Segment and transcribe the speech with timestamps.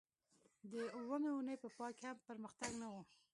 [0.71, 2.95] د اوومې اونۍ په پای کې هم پرمختګ نه و